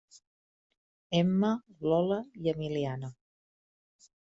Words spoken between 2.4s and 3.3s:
i Emiliana.